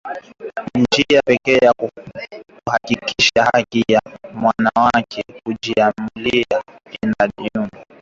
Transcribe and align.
njia 0.79 1.21
pekee 1.25 1.57
ya 1.57 1.73
kuhakikisha 2.65 3.43
haki 3.53 3.83
ya 3.87 4.01
wanawake 4.43 5.23
kujiamulia 5.43 6.63
inalindwa 7.03 7.85